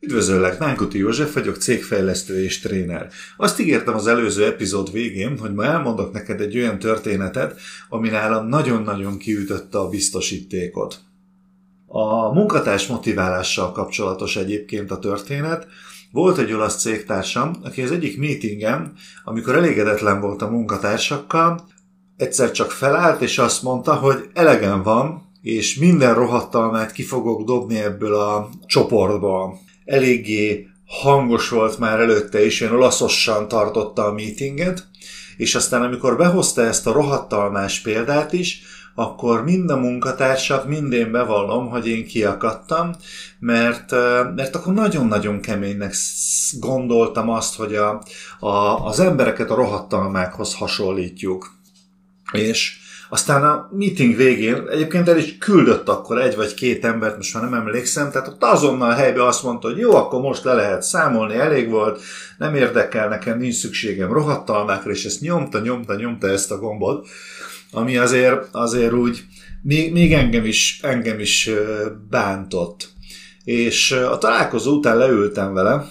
Üdvözöllek, 0.00 0.58
Nánkuti 0.58 0.98
József 0.98 1.34
vagyok, 1.34 1.56
cégfejlesztő 1.56 2.42
és 2.42 2.60
tréner. 2.60 3.08
Azt 3.36 3.60
ígértem 3.60 3.94
az 3.94 4.06
előző 4.06 4.44
epizód 4.44 4.92
végén, 4.92 5.38
hogy 5.38 5.54
ma 5.54 5.64
elmondok 5.64 6.12
neked 6.12 6.40
egy 6.40 6.56
olyan 6.56 6.78
történetet, 6.78 7.60
ami 7.88 8.08
nálam 8.08 8.46
nagyon-nagyon 8.46 9.18
kiütötte 9.18 9.78
a 9.78 9.88
biztosítékot. 9.88 10.98
A 11.86 12.32
munkatárs 12.32 12.86
motiválással 12.86 13.72
kapcsolatos 13.72 14.36
egyébként 14.36 14.90
a 14.90 14.98
történet. 14.98 15.66
Volt 16.12 16.38
egy 16.38 16.52
olasz 16.52 16.80
cégtársam, 16.80 17.56
aki 17.62 17.82
az 17.82 17.90
egyik 17.90 18.18
meetingen, 18.18 18.92
amikor 19.24 19.56
elégedetlen 19.56 20.20
volt 20.20 20.42
a 20.42 20.50
munkatársakkal, 20.50 21.68
egyszer 22.16 22.50
csak 22.50 22.70
felállt, 22.70 23.20
és 23.20 23.38
azt 23.38 23.62
mondta, 23.62 23.94
hogy 23.94 24.28
elegem 24.32 24.82
van, 24.82 25.22
és 25.42 25.78
minden 25.78 26.14
rohadtalmát 26.14 26.92
ki 26.92 27.02
fogok 27.02 27.42
dobni 27.42 27.78
ebből 27.78 28.14
a 28.14 28.48
csoportba 28.66 29.66
eléggé 29.88 30.68
hangos 30.86 31.48
volt 31.48 31.78
már 31.78 32.00
előtte, 32.00 32.44
és 32.44 32.60
én 32.60 32.70
olaszosan 32.70 33.48
tartotta 33.48 34.04
a 34.04 34.12
meetinget, 34.12 34.86
és 35.36 35.54
aztán 35.54 35.82
amikor 35.82 36.16
behozta 36.16 36.62
ezt 36.62 36.86
a 36.86 36.92
rohadtalmás 36.92 37.80
példát 37.80 38.32
is, 38.32 38.62
akkor 38.94 39.44
mind 39.44 39.70
a 39.70 39.76
munkatársak, 39.76 40.68
mind 40.68 40.92
én 40.92 41.10
bevallom, 41.10 41.68
hogy 41.68 41.88
én 41.88 42.06
kiakadtam, 42.06 42.90
mert, 43.38 43.90
mert 44.34 44.56
akkor 44.56 44.72
nagyon-nagyon 44.72 45.40
keménynek 45.40 45.94
gondoltam 46.60 47.28
azt, 47.28 47.56
hogy 47.56 47.74
a, 47.74 48.02
a, 48.40 48.86
az 48.86 49.00
embereket 49.00 49.50
a 49.50 49.54
rohadtalmákhoz 49.54 50.54
hasonlítjuk. 50.54 51.50
És 52.32 52.76
aztán 53.08 53.44
a 53.44 53.68
meeting 53.72 54.16
végén 54.16 54.68
egyébként 54.70 55.08
el 55.08 55.18
is 55.18 55.38
küldött 55.38 55.88
akkor 55.88 56.20
egy 56.20 56.36
vagy 56.36 56.54
két 56.54 56.84
embert, 56.84 57.16
most 57.16 57.34
már 57.34 57.42
nem 57.42 57.54
emlékszem, 57.54 58.10
tehát 58.10 58.28
ott 58.28 58.42
azonnal 58.42 58.90
helybe 58.90 59.26
azt 59.26 59.42
mondta, 59.42 59.68
hogy 59.68 59.78
jó, 59.78 59.94
akkor 59.94 60.20
most 60.20 60.44
le 60.44 60.54
lehet 60.54 60.82
számolni, 60.82 61.34
elég 61.34 61.70
volt, 61.70 62.00
nem 62.38 62.54
érdekel, 62.54 63.08
nekem 63.08 63.38
nincs 63.38 63.54
szükségem 63.54 64.12
rohadtalmákra, 64.12 64.90
és 64.90 65.04
ezt 65.04 65.20
nyomta, 65.20 65.58
nyomta, 65.58 65.94
nyomta 65.94 66.28
ezt 66.28 66.50
a 66.50 66.58
gombot, 66.58 67.06
ami 67.72 67.96
azért, 67.96 68.48
azért 68.52 68.92
úgy 68.92 69.24
még, 69.62 69.92
még 69.92 70.12
engem 70.12 70.44
is, 70.44 70.80
engem 70.82 71.18
is 71.18 71.50
bántott. 72.10 72.88
És 73.44 73.90
a 73.90 74.18
találkozó 74.18 74.76
után 74.76 74.96
leültem 74.96 75.54
vele, 75.54 75.86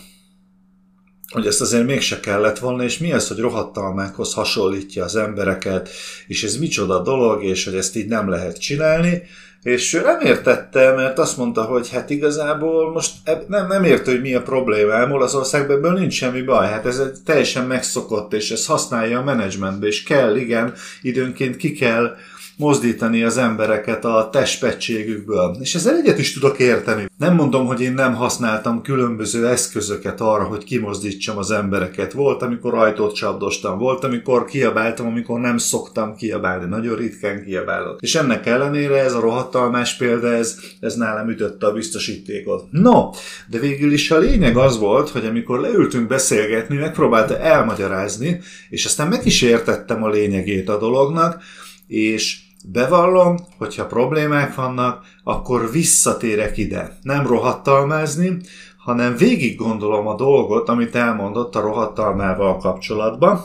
hogy 1.34 1.46
ezt 1.46 1.62
azért 1.62 1.86
mégse 1.86 2.20
kellett 2.20 2.60
volna, 2.60 2.84
és 2.84 2.98
mi 2.98 3.14
az, 3.14 3.28
hogy 3.28 3.40
rohadtalmákhoz 3.40 4.34
hasonlítja 4.34 5.04
az 5.04 5.16
embereket, 5.16 5.90
és 6.28 6.44
ez 6.44 6.58
micsoda 6.58 7.02
dolog, 7.02 7.44
és 7.44 7.66
hogy 7.66 7.76
ezt 7.76 7.96
így 7.96 8.08
nem 8.08 8.30
lehet 8.30 8.60
csinálni, 8.60 9.24
és 9.64 9.94
ő 9.94 10.02
nem 10.02 10.20
értette, 10.20 10.94
mert 10.94 11.20
azt 11.20 11.38
mondta, 11.38 11.64
hogy 11.64 11.90
hát 11.90 12.10
igazából 12.10 12.92
most 12.92 13.12
nem, 13.48 13.68
nem 13.68 13.84
érte, 13.84 14.12
hogy 14.12 14.22
mi 14.22 14.34
a 14.34 14.42
probléma, 14.42 15.10
Olaszországban 15.10 15.76
ebből 15.76 15.92
nincs 15.92 16.14
semmi 16.14 16.42
baj, 16.42 16.68
hát 16.68 16.86
ez 16.86 17.02
teljesen 17.26 17.66
megszokott, 17.66 18.34
és 18.34 18.52
ez 18.52 18.66
használja 18.66 19.20
a 19.20 19.24
menedzsmentbe, 19.24 19.88
és 19.88 20.04
kell, 20.04 20.36
igen, 20.36 20.74
időnként 21.02 21.58
ki 21.58 21.72
kell 21.72 22.16
mozdítani 22.58 23.24
az 23.24 23.38
embereket 23.38 24.06
a 24.06 24.30
testpettségükből. 24.32 25.58
És 25.60 25.76
ezzel 25.76 25.96
egyet 25.96 26.20
is 26.20 26.34
tudok 26.34 26.60
érteni. 26.60 27.06
Nem 27.18 27.36
mondom, 27.36 27.66
hogy 27.66 27.82
én 27.82 27.94
nem 27.94 28.16
használtam 28.16 28.82
különböző 28.82 29.48
eszközöket 29.48 30.22
arra, 30.22 30.44
hogy 30.44 30.64
kimozdítsam 30.64 31.38
az 31.38 31.52
embereket. 31.52 32.14
Volt, 32.14 32.42
amikor 32.42 32.74
ajtót 32.74 33.16
csapdostam, 33.16 33.78
volt, 33.78 34.04
amikor 34.04 34.46
kiabáltam, 34.46 35.08
amikor 35.08 35.40
nem 35.40 35.58
szoktam 35.58 36.16
kiabálni. 36.16 36.66
Nagyon 36.66 36.96
ritkán 36.96 37.44
kiabálok. 37.44 38.02
És 38.02 38.16
ennek 38.16 38.46
ellenére 38.46 39.04
ez 39.04 39.14
a 39.14 39.20
rohadtalmás 39.20 39.98
példa, 39.98 40.34
ez, 40.34 40.60
ez 40.80 40.96
nálam 40.96 41.30
ütötte 41.30 41.66
a 41.66 41.74
biztosítékot. 41.74 42.66
No, 42.72 43.10
de 43.48 43.60
végül 43.60 43.92
is 43.92 44.12
a 44.12 44.18
lényeg 44.18 44.58
az 44.58 44.80
volt, 44.80 45.10
hogy 45.10 45.26
amikor 45.26 45.60
leültünk 45.60 46.08
beszélgetni, 46.08 46.78
megpróbálta 46.78 47.40
elmagyarázni, 47.40 48.40
és 48.70 48.86
aztán 48.86 49.08
meg 49.08 49.26
is 49.26 49.42
értettem 49.42 50.04
a 50.04 50.10
lényegét 50.10 50.70
a 50.70 50.78
dolognak, 50.78 51.42
és 51.88 52.40
Bevallom, 52.66 53.38
hogyha 53.58 53.86
problémák 53.86 54.56
vannak, 54.56 55.06
akkor 55.24 55.72
visszatérek 55.72 56.58
ide. 56.58 56.98
Nem 57.02 57.28
rohadtalmázni, 57.28 58.38
hanem 58.78 59.16
végig 59.16 59.58
gondolom 59.58 60.08
a 60.08 60.16
dolgot, 60.16 60.70
amit 60.70 60.96
elmondott 60.96 61.56
a 61.56 61.62
rohadtalmával 61.62 62.58
kapcsolatban, 62.58 63.42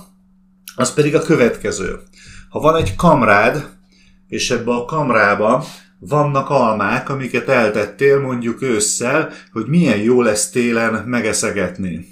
az 0.77 0.95
pedig 0.95 1.15
a 1.15 1.23
következő. 1.23 2.01
Ha 2.51 2.61
van 2.61 2.77
egy 2.77 2.97
kamrád, 2.97 3.69
és 4.29 4.51
ebbe 4.51 4.73
a 4.73 4.85
kamrába 4.85 5.65
vannak 5.99 6.51
almák, 6.51 7.09
amiket 7.09 7.49
eltettél 7.49 8.21
mondjuk 8.21 8.63
ősszel, 8.63 9.31
hogy 9.53 9.67
milyen 9.67 9.99
jó 9.99 10.23
lesz 10.23 10.51
télen 10.51 11.05
megeszegetni. 11.07 12.07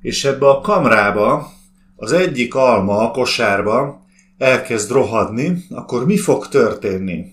És 0.00 0.24
ebbe 0.24 0.48
a 0.48 0.60
kamrába 0.60 1.52
az 1.96 2.12
egyik 2.12 2.54
alma 2.54 2.98
a 2.98 3.10
kosárba 3.10 4.06
elkezd 4.42 4.90
rohadni, 4.90 5.64
akkor 5.70 6.06
mi 6.06 6.16
fog 6.16 6.48
történni? 6.48 7.24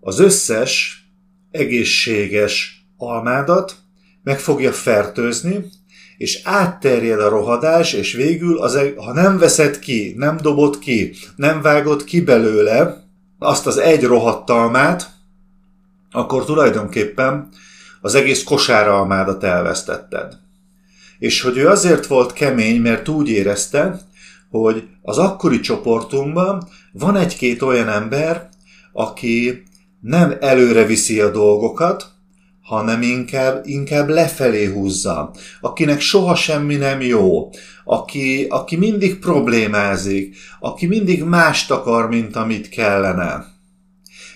Az 0.00 0.18
összes 0.18 1.02
egészséges 1.50 2.86
almádat 2.96 3.76
meg 4.22 4.38
fogja 4.38 4.72
fertőzni, 4.72 5.64
és 6.16 6.40
átterjed 6.44 7.20
a 7.20 7.28
rohadás, 7.28 7.92
és 7.92 8.12
végül, 8.12 8.58
az, 8.58 8.78
ha 8.96 9.12
nem 9.12 9.38
veszed 9.38 9.78
ki, 9.78 10.14
nem 10.16 10.36
dobod 10.36 10.78
ki, 10.78 11.14
nem 11.36 11.62
vágod 11.62 12.04
ki 12.04 12.20
belőle 12.20 13.04
azt 13.38 13.66
az 13.66 13.78
egy 13.78 14.02
rohadtalmát, 14.04 15.10
akkor 16.10 16.44
tulajdonképpen 16.44 17.48
az 18.00 18.14
egész 18.14 18.42
kosáralmádat 18.42 19.44
elvesztetted. 19.44 20.36
És 21.18 21.40
hogy 21.40 21.56
ő 21.56 21.68
azért 21.68 22.06
volt 22.06 22.32
kemény, 22.32 22.80
mert 22.80 23.08
úgy 23.08 23.28
érezte, 23.28 24.07
hogy 24.50 24.88
az 25.02 25.18
akkori 25.18 25.60
csoportunkban 25.60 26.68
van 26.92 27.16
egy-két 27.16 27.62
olyan 27.62 27.88
ember, 27.88 28.48
aki 28.92 29.62
nem 30.00 30.36
előre 30.40 30.84
viszi 30.84 31.20
a 31.20 31.30
dolgokat, 31.30 32.06
hanem 32.62 33.02
inkább, 33.02 33.66
inkább 33.66 34.08
lefelé 34.08 34.64
húzza, 34.64 35.30
akinek 35.60 36.00
soha 36.00 36.34
semmi 36.34 36.76
nem 36.76 37.00
jó, 37.00 37.50
aki, 37.84 38.46
aki 38.48 38.76
mindig 38.76 39.18
problémázik, 39.18 40.36
aki 40.60 40.86
mindig 40.86 41.22
mást 41.24 41.70
akar, 41.70 42.08
mint 42.08 42.36
amit 42.36 42.68
kellene. 42.68 43.44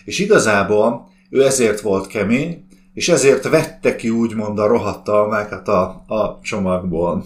És 0.05 0.19
igazából 0.19 1.11
ő 1.31 1.45
ezért 1.45 1.81
volt 1.81 2.07
kemény, 2.07 2.65
és 2.95 3.09
ezért 3.09 3.49
vette 3.49 3.97
ki 3.97 4.11
úgymond 4.11 4.59
a 4.59 4.67
rohadt 4.67 5.09
almákat 5.09 5.69
a, 5.69 6.05
a 6.07 6.41
csomagból. 6.43 7.25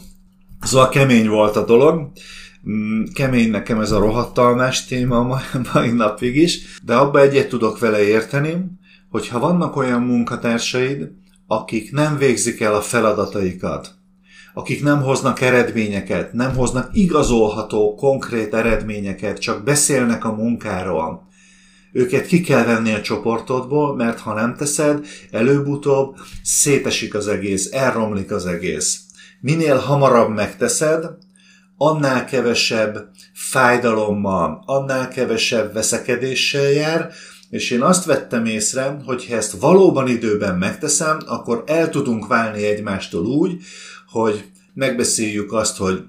Szóval 0.60 0.88
kemény 0.88 1.28
volt 1.28 1.56
a 1.56 1.64
dolog, 1.64 2.10
kemény 3.12 3.50
nekem 3.50 3.80
ez 3.80 3.90
a 3.90 3.98
rohadtalmás 3.98 4.84
téma 4.84 5.18
a 5.18 5.40
mai 5.72 5.90
napig 5.90 6.36
is, 6.36 6.80
de 6.82 6.94
abba 6.94 7.20
egyet 7.20 7.48
tudok 7.48 7.78
vele 7.78 8.02
érteni, 8.02 8.64
hogy 9.10 9.28
ha 9.28 9.38
vannak 9.38 9.76
olyan 9.76 10.02
munkatársaid, 10.02 11.10
akik 11.46 11.92
nem 11.92 12.16
végzik 12.16 12.60
el 12.60 12.74
a 12.74 12.80
feladataikat, 12.80 13.94
akik 14.54 14.82
nem 14.82 15.02
hoznak 15.02 15.40
eredményeket, 15.40 16.32
nem 16.32 16.54
hoznak 16.54 16.90
igazolható, 16.92 17.94
konkrét 17.94 18.54
eredményeket, 18.54 19.38
csak 19.38 19.64
beszélnek 19.64 20.24
a 20.24 20.34
munkáról, 20.34 21.26
őket 21.92 22.26
ki 22.26 22.40
kell 22.40 22.64
venni 22.64 22.92
a 22.92 23.00
csoportodból, 23.00 23.96
mert 23.96 24.20
ha 24.20 24.34
nem 24.34 24.54
teszed, 24.56 25.06
előbb-utóbb 25.30 26.16
szétesik 26.42 27.14
az 27.14 27.28
egész, 27.28 27.72
elromlik 27.72 28.30
az 28.30 28.46
egész. 28.46 29.00
Minél 29.40 29.76
hamarabb 29.76 30.34
megteszed, 30.34 31.04
annál 31.76 32.24
kevesebb 32.24 33.08
fájdalommal, 33.32 34.62
annál 34.66 35.08
kevesebb 35.08 35.72
veszekedéssel 35.72 36.70
jár, 36.70 37.12
és 37.50 37.70
én 37.70 37.82
azt 37.82 38.04
vettem 38.04 38.44
észre, 38.44 38.96
hogy 39.04 39.26
ha 39.26 39.34
ezt 39.34 39.60
valóban 39.60 40.08
időben 40.08 40.58
megteszem, 40.58 41.18
akkor 41.26 41.62
el 41.66 41.90
tudunk 41.90 42.26
válni 42.26 42.64
egymástól 42.64 43.26
úgy, 43.26 43.62
hogy 44.10 44.44
megbeszéljük 44.74 45.52
azt, 45.52 45.76
hogy 45.76 46.02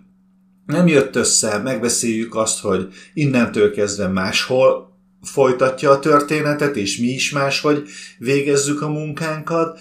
nem 0.65 0.87
jött 0.87 1.15
össze, 1.15 1.57
megbeszéljük 1.57 2.35
azt, 2.35 2.59
hogy 2.59 2.87
innentől 3.13 3.71
kezdve 3.71 4.07
máshol 4.07 4.95
folytatja 5.21 5.91
a 5.91 5.99
történetet, 5.99 6.75
és 6.75 6.97
mi 6.97 7.07
is 7.07 7.31
máshogy 7.31 7.87
végezzük 8.17 8.81
a 8.81 8.89
munkánkat, 8.89 9.79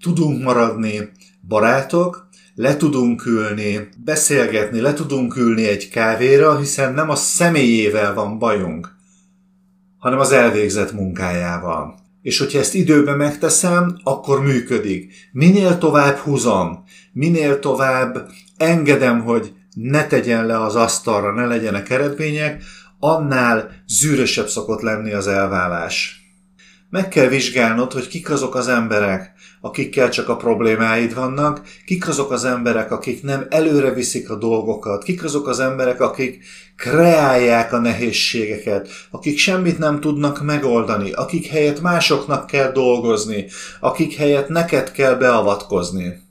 tudunk 0.00 0.42
maradni 0.42 1.10
barátok, 1.48 2.28
le 2.54 2.76
tudunk 2.76 3.26
ülni, 3.26 3.88
beszélgetni, 4.04 4.80
le 4.80 4.92
tudunk 4.92 5.36
ülni 5.36 5.68
egy 5.68 5.88
kávéra, 5.88 6.58
hiszen 6.58 6.94
nem 6.94 7.10
a 7.10 7.14
személyével 7.14 8.14
van 8.14 8.38
bajunk, 8.38 8.94
hanem 9.98 10.18
az 10.18 10.32
elvégzett 10.32 10.92
munkájával. 10.92 12.00
És 12.22 12.38
hogyha 12.38 12.58
ezt 12.58 12.74
időben 12.74 13.16
megteszem, 13.16 13.96
akkor 14.02 14.42
működik. 14.42 15.12
Minél 15.32 15.78
tovább 15.78 16.16
húzom, 16.16 16.84
minél 17.12 17.58
tovább 17.58 18.28
engedem, 18.56 19.20
hogy 19.20 19.52
ne 19.74 20.06
tegyen 20.06 20.46
le 20.46 20.62
az 20.62 20.74
asztalra, 20.74 21.32
ne 21.32 21.46
legyenek 21.46 21.90
eredmények, 21.90 22.62
annál 22.98 23.70
zűrösebb 23.86 24.48
szokott 24.48 24.80
lenni 24.80 25.12
az 25.12 25.26
elválás. 25.26 26.21
Meg 26.92 27.08
kell 27.08 27.26
vizsgálnod, 27.26 27.92
hogy 27.92 28.08
kik 28.08 28.30
azok 28.30 28.54
az 28.54 28.68
emberek, 28.68 29.32
akikkel 29.60 30.08
csak 30.08 30.28
a 30.28 30.36
problémáid 30.36 31.14
vannak, 31.14 31.62
kik 31.86 32.08
azok 32.08 32.30
az 32.30 32.44
emberek, 32.44 32.90
akik 32.90 33.22
nem 33.22 33.46
előre 33.48 33.92
viszik 33.92 34.30
a 34.30 34.36
dolgokat, 34.36 35.02
kik 35.02 35.24
azok 35.24 35.48
az 35.48 35.60
emberek, 35.60 36.00
akik 36.00 36.44
kreálják 36.76 37.72
a 37.72 37.78
nehézségeket, 37.78 38.88
akik 39.10 39.38
semmit 39.38 39.78
nem 39.78 40.00
tudnak 40.00 40.42
megoldani, 40.42 41.12
akik 41.12 41.46
helyett 41.46 41.80
másoknak 41.80 42.46
kell 42.46 42.72
dolgozni, 42.72 43.46
akik 43.80 44.14
helyett 44.14 44.48
neked 44.48 44.92
kell 44.92 45.14
beavatkozni. 45.14 46.22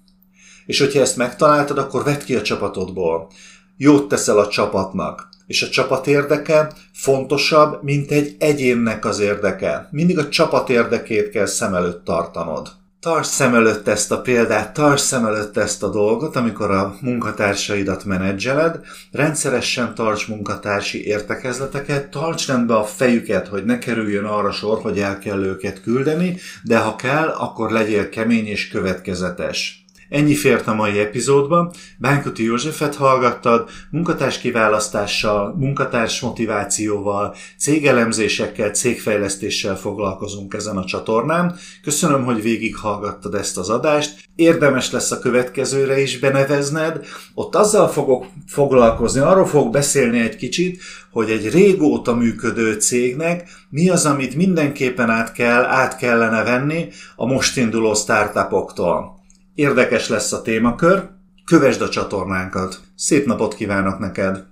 És 0.65 0.79
hogyha 0.79 1.01
ezt 1.01 1.17
megtaláltad, 1.17 1.77
akkor 1.77 2.03
vedd 2.03 2.23
ki 2.25 2.35
a 2.35 2.41
csapatodból. 2.41 3.31
Jót 3.77 4.07
teszel 4.07 4.37
a 4.37 4.47
csapatnak 4.47 5.30
és 5.51 5.61
a 5.61 5.69
csapat 5.69 6.07
érdeke 6.07 6.71
fontosabb, 6.93 7.83
mint 7.83 8.11
egy 8.11 8.35
egyénnek 8.39 9.05
az 9.05 9.19
érdeke. 9.19 9.87
Mindig 9.91 10.17
a 10.17 10.29
csapat 10.29 10.69
érdekét 10.69 11.29
kell 11.29 11.45
szem 11.45 11.73
előtt 11.73 12.05
tartanod. 12.05 12.69
Tarts 12.99 13.25
szem 13.25 13.55
előtt 13.55 13.87
ezt 13.87 14.11
a 14.11 14.21
példát, 14.21 14.73
tarts 14.73 14.99
szem 14.99 15.25
előtt 15.25 15.57
ezt 15.57 15.83
a 15.83 15.89
dolgot, 15.89 16.35
amikor 16.35 16.71
a 16.71 16.95
munkatársaidat 17.01 18.05
menedzseled, 18.05 18.79
rendszeresen 19.11 19.95
tarts 19.95 20.27
munkatársi 20.27 21.05
értekezleteket, 21.05 22.09
tarts 22.09 22.47
rendbe 22.47 22.75
a 22.75 22.83
fejüket, 22.83 23.47
hogy 23.47 23.65
ne 23.65 23.77
kerüljön 23.77 24.25
arra 24.25 24.51
sor, 24.51 24.81
hogy 24.81 24.99
el 24.99 25.19
kell 25.19 25.43
őket 25.43 25.81
küldeni, 25.81 26.37
de 26.63 26.77
ha 26.77 26.95
kell, 26.95 27.27
akkor 27.27 27.71
legyél 27.71 28.09
kemény 28.09 28.47
és 28.47 28.67
következetes. 28.67 29.80
Ennyi 30.11 30.35
fért 30.35 30.67
a 30.67 30.73
mai 30.73 30.99
epizódba. 30.99 31.73
Bánkuti 31.97 32.43
Józsefet 32.43 32.95
hallgattad, 32.95 33.69
munkatárs 33.89 34.37
kiválasztással, 34.37 35.55
munkatárs 35.57 36.19
motivációval, 36.19 37.35
cégelemzésekkel, 37.57 38.69
cégfejlesztéssel 38.69 39.77
foglalkozunk 39.77 40.53
ezen 40.53 40.77
a 40.77 40.85
csatornán. 40.85 41.55
Köszönöm, 41.83 42.23
hogy 42.23 42.41
végighallgattad 42.41 43.33
ezt 43.35 43.57
az 43.57 43.69
adást. 43.69 44.29
Érdemes 44.35 44.91
lesz 44.91 45.11
a 45.11 45.19
következőre 45.19 46.01
is 46.01 46.19
benevezned. 46.19 47.05
Ott 47.33 47.55
azzal 47.55 47.87
fogok 47.87 48.25
foglalkozni, 48.47 49.19
arról 49.19 49.45
fogok 49.45 49.71
beszélni 49.71 50.19
egy 50.19 50.35
kicsit, 50.35 50.81
hogy 51.11 51.29
egy 51.29 51.49
régóta 51.49 52.15
működő 52.15 52.73
cégnek 52.73 53.49
mi 53.69 53.89
az, 53.89 54.05
amit 54.05 54.35
mindenképpen 54.35 55.09
át 55.09 55.31
kell, 55.31 55.63
át 55.63 55.97
kellene 55.97 56.43
venni 56.43 56.87
a 57.15 57.25
most 57.25 57.57
induló 57.57 57.93
startupoktól. 57.93 59.20
Érdekes 59.55 60.09
lesz 60.09 60.31
a 60.31 60.41
témakör, 60.41 61.09
kövesd 61.45 61.81
a 61.81 61.89
csatornánkat. 61.89 62.79
Szép 62.95 63.25
napot 63.25 63.55
kívánok 63.55 63.99
neked! 63.99 64.50